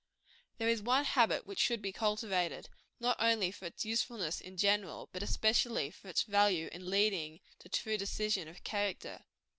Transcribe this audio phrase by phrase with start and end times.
[0.57, 2.69] There is one habit which should be cultivated,
[2.99, 7.69] not only for its usefulness in general, but especially for its value in leading to
[7.69, 9.25] true decision of character.